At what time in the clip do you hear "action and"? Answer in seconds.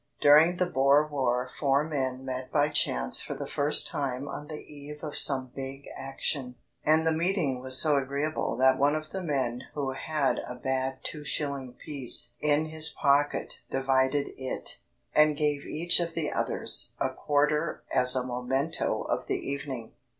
5.95-7.05